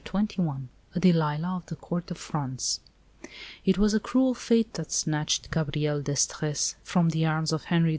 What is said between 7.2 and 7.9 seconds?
arms of Henri IV.